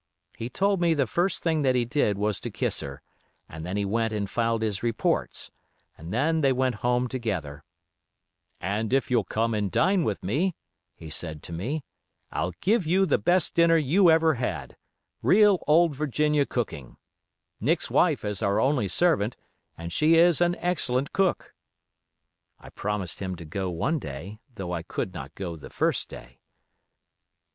He 0.35 0.49
told 0.49 0.81
me 0.81 0.95
the 0.95 1.05
first 1.05 1.43
thing 1.43 1.61
that 1.61 1.75
he 1.75 1.85
did 1.85 2.17
was 2.17 2.39
to 2.39 2.49
kiss 2.49 2.79
her, 2.79 3.03
and 3.47 3.63
then 3.63 3.77
he 3.77 3.85
went 3.85 4.11
and 4.11 4.27
filed 4.27 4.63
his 4.63 4.81
reports, 4.81 5.51
and 5.95 6.11
then 6.11 6.41
they 6.41 6.51
went 6.51 6.77
home 6.81 7.07
together, 7.07 7.63
'And 8.59 8.93
if 8.93 9.11
you'll 9.11 9.23
come 9.23 9.53
and 9.53 9.69
dine 9.71 10.03
with 10.03 10.23
me,' 10.23 10.55
he 10.95 11.11
said 11.11 11.43
to 11.43 11.53
me, 11.53 11.83
'I'll 12.31 12.53
give 12.61 12.87
you 12.87 13.05
the 13.05 13.19
best 13.19 13.53
dinner 13.53 13.77
you 13.77 14.09
ever 14.09 14.33
had—real 14.33 15.63
old 15.67 15.95
Virginia 15.95 16.47
cooking; 16.47 16.97
Nick's 17.59 17.91
wife 17.91 18.25
is 18.25 18.41
our 18.41 18.59
only 18.59 18.87
servant, 18.87 19.37
and 19.77 19.93
she 19.93 20.15
is 20.15 20.41
an 20.41 20.55
excellent 20.55 21.13
cook.' 21.13 21.53
I 22.59 22.71
promised 22.71 23.21
him 23.21 23.35
to 23.35 23.45
go 23.45 23.69
one 23.69 23.99
day, 23.99 24.39
though 24.55 24.71
I 24.71 24.81
could 24.81 25.13
not 25.13 25.35
go 25.35 25.55
the 25.55 25.69
first 25.69 26.09
day. 26.09 26.39